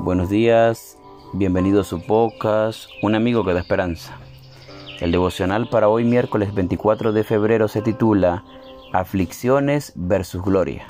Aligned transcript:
Buenos 0.00 0.28
días, 0.28 0.96
bienvenido 1.32 1.80
a 1.80 1.84
su 1.84 2.00
podcast, 2.00 2.88
un 3.02 3.16
amigo 3.16 3.44
que 3.44 3.52
da 3.52 3.58
esperanza. 3.58 4.16
El 5.00 5.10
devocional 5.10 5.68
para 5.68 5.88
hoy 5.88 6.04
miércoles 6.04 6.54
24 6.54 7.12
de 7.12 7.24
febrero 7.24 7.66
se 7.66 7.82
titula 7.82 8.44
Aflicciones 8.92 9.92
versus 9.96 10.40
Gloria. 10.42 10.86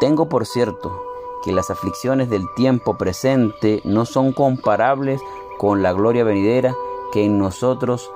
Tengo 0.00 0.30
por 0.30 0.46
cierto 0.46 0.98
que 1.44 1.52
las 1.52 1.70
aflicciones 1.70 2.30
del 2.30 2.42
tiempo 2.56 2.96
presente 2.96 3.82
no 3.84 4.06
son 4.06 4.32
comparables 4.32 5.20
con 5.58 5.82
la 5.82 5.92
gloria 5.92 6.24
venidera 6.24 6.74
que 7.12 7.26
en 7.26 7.38
nosotros 7.38 8.10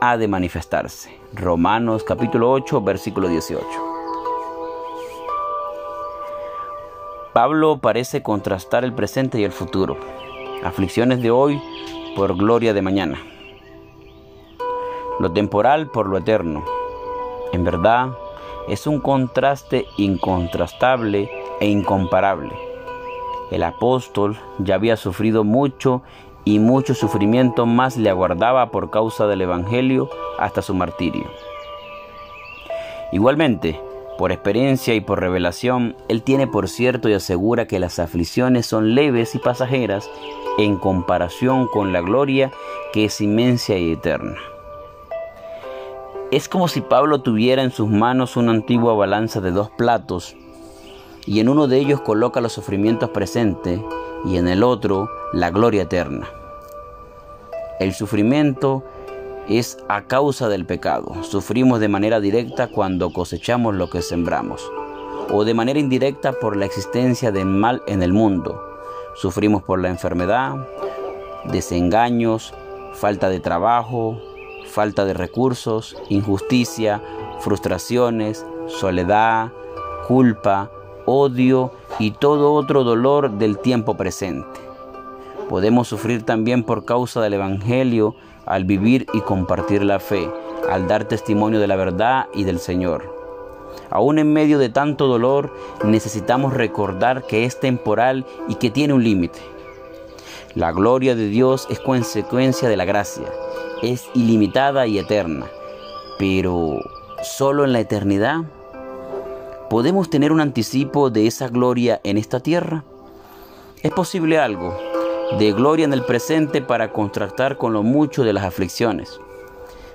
ha 0.00 0.16
de 0.16 0.28
manifestarse. 0.28 1.18
Romanos 1.34 2.04
capítulo 2.04 2.52
8 2.52 2.80
versículo 2.82 3.28
18. 3.28 3.95
Pablo 7.36 7.76
parece 7.76 8.22
contrastar 8.22 8.82
el 8.82 8.94
presente 8.94 9.38
y 9.38 9.44
el 9.44 9.52
futuro, 9.52 9.98
aflicciones 10.64 11.20
de 11.20 11.30
hoy 11.30 11.60
por 12.16 12.34
gloria 12.34 12.72
de 12.72 12.80
mañana, 12.80 13.18
lo 15.20 15.30
temporal 15.30 15.90
por 15.90 16.06
lo 16.08 16.16
eterno. 16.16 16.64
En 17.52 17.62
verdad, 17.62 18.08
es 18.68 18.86
un 18.86 19.00
contraste 19.00 19.84
incontrastable 19.98 21.28
e 21.60 21.68
incomparable. 21.68 22.54
El 23.50 23.64
apóstol 23.64 24.38
ya 24.58 24.76
había 24.76 24.96
sufrido 24.96 25.44
mucho 25.44 26.00
y 26.46 26.58
mucho 26.58 26.94
sufrimiento 26.94 27.66
más 27.66 27.98
le 27.98 28.08
aguardaba 28.08 28.70
por 28.70 28.88
causa 28.88 29.26
del 29.26 29.42
Evangelio 29.42 30.08
hasta 30.38 30.62
su 30.62 30.74
martirio. 30.74 31.26
Igualmente, 33.12 33.78
por 34.18 34.32
experiencia 34.32 34.94
y 34.94 35.00
por 35.00 35.20
revelación, 35.20 35.96
Él 36.08 36.22
tiene 36.22 36.46
por 36.46 36.68
cierto 36.68 37.08
y 37.08 37.14
asegura 37.14 37.66
que 37.66 37.78
las 37.78 37.98
aflicciones 37.98 38.66
son 38.66 38.94
leves 38.94 39.34
y 39.34 39.38
pasajeras 39.38 40.10
en 40.58 40.76
comparación 40.76 41.66
con 41.66 41.92
la 41.92 42.00
gloria 42.00 42.50
que 42.92 43.04
es 43.06 43.20
inmensa 43.20 43.74
y 43.76 43.92
eterna. 43.92 44.36
Es 46.30 46.48
como 46.48 46.66
si 46.66 46.80
Pablo 46.80 47.20
tuviera 47.20 47.62
en 47.62 47.70
sus 47.70 47.88
manos 47.88 48.36
una 48.36 48.50
antigua 48.50 48.94
balanza 48.94 49.40
de 49.40 49.52
dos 49.52 49.70
platos 49.70 50.34
y 51.26 51.40
en 51.40 51.48
uno 51.48 51.68
de 51.68 51.78
ellos 51.78 52.00
coloca 52.00 52.40
los 52.40 52.52
sufrimientos 52.52 53.10
presentes 53.10 53.80
y 54.24 54.36
en 54.36 54.48
el 54.48 54.62
otro 54.62 55.08
la 55.32 55.50
gloria 55.50 55.82
eterna. 55.82 56.26
El 57.78 57.92
sufrimiento 57.92 58.82
es 59.48 59.78
a 59.88 60.04
causa 60.04 60.48
del 60.48 60.66
pecado. 60.66 61.22
Sufrimos 61.22 61.80
de 61.80 61.88
manera 61.88 62.20
directa 62.20 62.68
cuando 62.68 63.12
cosechamos 63.12 63.74
lo 63.74 63.88
que 63.90 64.02
sembramos, 64.02 64.70
o 65.32 65.44
de 65.44 65.54
manera 65.54 65.78
indirecta 65.78 66.32
por 66.32 66.56
la 66.56 66.66
existencia 66.66 67.32
del 67.32 67.46
mal 67.46 67.82
en 67.86 68.02
el 68.02 68.12
mundo. 68.12 68.60
Sufrimos 69.14 69.62
por 69.62 69.80
la 69.80 69.88
enfermedad, 69.88 70.54
desengaños, 71.44 72.52
falta 72.92 73.28
de 73.28 73.40
trabajo, 73.40 74.18
falta 74.66 75.04
de 75.04 75.14
recursos, 75.14 75.96
injusticia, 76.08 77.02
frustraciones, 77.40 78.44
soledad, 78.66 79.52
culpa, 80.06 80.70
odio 81.06 81.72
y 81.98 82.10
todo 82.10 82.52
otro 82.52 82.84
dolor 82.84 83.32
del 83.38 83.58
tiempo 83.58 83.96
presente. 83.96 84.55
Podemos 85.48 85.88
sufrir 85.88 86.24
también 86.24 86.64
por 86.64 86.84
causa 86.84 87.20
del 87.20 87.34
Evangelio 87.34 88.16
al 88.46 88.64
vivir 88.64 89.06
y 89.12 89.20
compartir 89.20 89.82
la 89.84 90.00
fe, 90.00 90.28
al 90.70 90.88
dar 90.88 91.04
testimonio 91.04 91.60
de 91.60 91.66
la 91.66 91.76
verdad 91.76 92.26
y 92.34 92.44
del 92.44 92.58
Señor. 92.58 93.14
Aún 93.90 94.18
en 94.18 94.32
medio 94.32 94.58
de 94.58 94.68
tanto 94.68 95.06
dolor, 95.06 95.54
necesitamos 95.84 96.54
recordar 96.54 97.26
que 97.26 97.44
es 97.44 97.60
temporal 97.60 98.24
y 98.48 98.56
que 98.56 98.70
tiene 98.70 98.94
un 98.94 99.04
límite. 99.04 99.38
La 100.54 100.72
gloria 100.72 101.14
de 101.14 101.28
Dios 101.28 101.66
es 101.70 101.78
consecuencia 101.78 102.68
de 102.68 102.76
la 102.76 102.84
gracia, 102.84 103.26
es 103.82 104.08
ilimitada 104.14 104.86
y 104.86 104.98
eterna, 104.98 105.46
pero 106.18 106.80
solo 107.22 107.64
en 107.64 107.72
la 107.72 107.80
eternidad 107.80 108.44
podemos 109.68 110.08
tener 110.08 110.32
un 110.32 110.40
anticipo 110.40 111.10
de 111.10 111.26
esa 111.26 111.48
gloria 111.48 112.00
en 112.04 112.16
esta 112.16 112.40
tierra. 112.40 112.84
¿Es 113.82 113.92
posible 113.92 114.38
algo? 114.38 114.85
De 115.38 115.52
gloria 115.52 115.84
en 115.84 115.92
el 115.92 116.04
presente 116.04 116.62
para 116.62 116.92
contrastar 116.92 117.58
con 117.58 117.72
lo 117.72 117.82
mucho 117.82 118.24
de 118.24 118.32
las 118.32 118.44
aflicciones. 118.44 119.20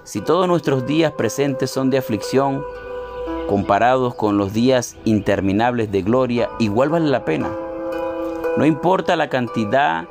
Si 0.04 0.22
todos 0.22 0.48
nuestros 0.48 0.86
días 0.86 1.14
presentes 1.14 1.72
son 1.72 1.90
de 1.90 1.98
aflicción, 1.98 2.64
comparados 3.48 4.14
con 4.14 4.38
los 4.38 4.54
días 4.54 4.98
interminables 5.04 5.92
de 5.92 6.02
gloria, 6.02 6.50
igual 6.60 6.90
vale 6.90 7.10
la 7.10 7.26
pena. 7.26 7.50
No 8.58 8.66
importa 8.66 9.16
la 9.16 9.30
cantidad 9.30 10.08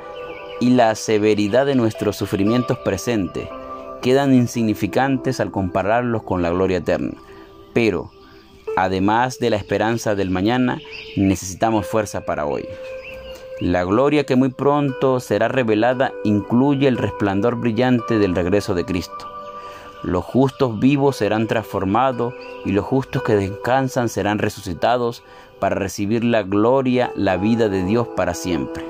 y 0.60 0.70
la 0.70 0.94
severidad 0.94 1.66
de 1.66 1.74
nuestros 1.74 2.16
sufrimientos 2.16 2.78
presentes, 2.78 3.48
quedan 4.02 4.34
insignificantes 4.34 5.38
al 5.40 5.50
compararlos 5.50 6.22
con 6.22 6.42
la 6.42 6.50
gloria 6.50 6.78
eterna. 6.78 7.12
Pero, 7.72 8.10
además 8.76 9.38
de 9.38 9.50
la 9.50 9.56
esperanza 9.56 10.14
del 10.14 10.30
mañana, 10.30 10.80
necesitamos 11.16 11.86
fuerza 11.86 12.22
para 12.22 12.46
hoy. 12.46 12.66
La 13.60 13.84
gloria 13.84 14.24
que 14.24 14.36
muy 14.36 14.48
pronto 14.48 15.20
será 15.20 15.48
revelada 15.48 16.14
incluye 16.24 16.88
el 16.88 16.96
resplandor 16.96 17.56
brillante 17.56 18.18
del 18.18 18.34
regreso 18.34 18.74
de 18.74 18.86
Cristo. 18.86 19.28
Los 20.02 20.24
justos 20.24 20.80
vivos 20.80 21.16
serán 21.16 21.46
transformados 21.46 22.32
y 22.64 22.72
los 22.72 22.86
justos 22.86 23.22
que 23.22 23.36
descansan 23.36 24.08
serán 24.08 24.38
resucitados 24.38 25.22
para 25.58 25.74
recibir 25.74 26.24
la 26.24 26.42
gloria, 26.42 27.12
la 27.14 27.36
vida 27.36 27.68
de 27.68 27.84
Dios 27.84 28.08
para 28.16 28.32
siempre. 28.32 28.82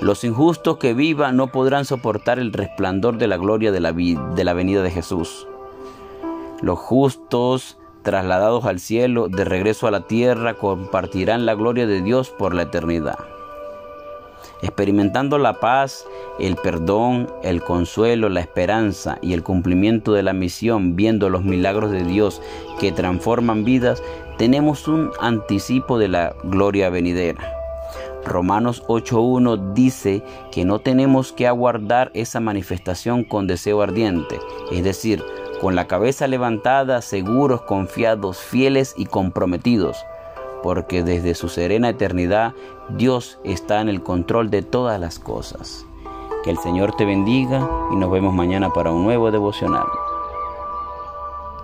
Los 0.00 0.24
injustos 0.24 0.78
que 0.78 0.92
vivan 0.92 1.36
no 1.36 1.52
podrán 1.52 1.84
soportar 1.84 2.40
el 2.40 2.52
resplandor 2.52 3.18
de 3.18 3.28
la 3.28 3.36
gloria 3.36 3.70
de 3.70 3.78
la, 3.78 3.92
de 3.92 4.44
la 4.44 4.52
venida 4.52 4.82
de 4.82 4.90
Jesús. 4.90 5.46
Los 6.60 6.80
justos 6.80 7.78
trasladados 8.02 8.64
al 8.64 8.80
cielo, 8.80 9.28
de 9.28 9.44
regreso 9.44 9.86
a 9.86 9.90
la 9.90 10.06
tierra, 10.06 10.54
compartirán 10.54 11.46
la 11.46 11.54
gloria 11.54 11.86
de 11.86 12.02
Dios 12.02 12.30
por 12.30 12.54
la 12.54 12.62
eternidad. 12.62 13.18
Experimentando 14.62 15.38
la 15.38 15.58
paz, 15.60 16.06
el 16.38 16.56
perdón, 16.56 17.28
el 17.42 17.62
consuelo, 17.62 18.28
la 18.28 18.40
esperanza 18.40 19.18
y 19.20 19.32
el 19.32 19.42
cumplimiento 19.42 20.12
de 20.12 20.22
la 20.22 20.32
misión, 20.32 20.94
viendo 20.94 21.28
los 21.30 21.42
milagros 21.42 21.90
de 21.90 22.04
Dios 22.04 22.40
que 22.78 22.92
transforman 22.92 23.64
vidas, 23.64 24.02
tenemos 24.38 24.86
un 24.86 25.10
anticipo 25.20 25.98
de 25.98 26.08
la 26.08 26.34
gloria 26.44 26.90
venidera. 26.90 27.42
Romanos 28.24 28.84
8.1 28.86 29.72
dice 29.74 30.22
que 30.52 30.64
no 30.64 30.78
tenemos 30.78 31.32
que 31.32 31.48
aguardar 31.48 32.10
esa 32.14 32.38
manifestación 32.38 33.24
con 33.24 33.46
deseo 33.46 33.82
ardiente, 33.82 34.38
es 34.70 34.84
decir, 34.84 35.24
con 35.62 35.76
la 35.76 35.86
cabeza 35.86 36.26
levantada, 36.26 37.00
seguros, 37.02 37.62
confiados, 37.62 38.38
fieles 38.38 38.94
y 38.96 39.06
comprometidos, 39.06 39.96
porque 40.60 41.04
desde 41.04 41.36
su 41.36 41.48
serena 41.48 41.88
eternidad 41.88 42.52
Dios 42.88 43.38
está 43.44 43.80
en 43.80 43.88
el 43.88 44.02
control 44.02 44.50
de 44.50 44.62
todas 44.62 44.98
las 44.98 45.20
cosas. 45.20 45.86
Que 46.42 46.50
el 46.50 46.58
Señor 46.58 46.96
te 46.96 47.04
bendiga 47.04 47.70
y 47.92 47.94
nos 47.94 48.10
vemos 48.10 48.34
mañana 48.34 48.70
para 48.70 48.90
un 48.90 49.04
nuevo 49.04 49.30
devocional. 49.30 49.86